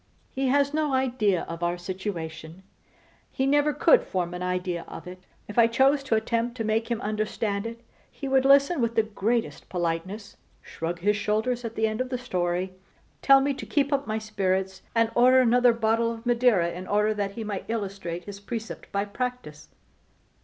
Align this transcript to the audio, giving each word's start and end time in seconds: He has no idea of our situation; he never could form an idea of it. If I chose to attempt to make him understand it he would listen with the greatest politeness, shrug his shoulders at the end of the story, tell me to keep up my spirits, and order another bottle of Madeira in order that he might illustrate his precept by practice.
He 0.33 0.47
has 0.47 0.73
no 0.73 0.95
idea 0.95 1.43
of 1.43 1.61
our 1.61 1.77
situation; 1.77 2.63
he 3.31 3.45
never 3.45 3.71
could 3.71 4.01
form 4.03 4.33
an 4.33 4.41
idea 4.41 4.83
of 4.87 5.05
it. 5.05 5.27
If 5.47 5.59
I 5.59 5.67
chose 5.67 6.01
to 6.05 6.15
attempt 6.15 6.57
to 6.57 6.63
make 6.63 6.89
him 6.89 6.99
understand 7.01 7.67
it 7.67 7.81
he 8.09 8.27
would 8.27 8.43
listen 8.43 8.81
with 8.81 8.95
the 8.95 9.03
greatest 9.03 9.69
politeness, 9.69 10.37
shrug 10.63 11.01
his 11.01 11.17
shoulders 11.17 11.63
at 11.63 11.75
the 11.75 11.85
end 11.85 12.01
of 12.01 12.09
the 12.09 12.17
story, 12.17 12.73
tell 13.21 13.41
me 13.41 13.53
to 13.53 13.65
keep 13.67 13.93
up 13.93 14.07
my 14.07 14.17
spirits, 14.17 14.81
and 14.95 15.11
order 15.13 15.39
another 15.39 15.71
bottle 15.71 16.11
of 16.13 16.25
Madeira 16.25 16.71
in 16.71 16.87
order 16.87 17.13
that 17.13 17.33
he 17.33 17.43
might 17.43 17.65
illustrate 17.67 18.23
his 18.23 18.39
precept 18.39 18.91
by 18.91 19.05
practice. 19.05 19.69